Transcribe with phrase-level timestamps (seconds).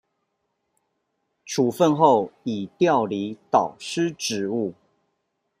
[1.45, 4.73] 處分後已調離導師職務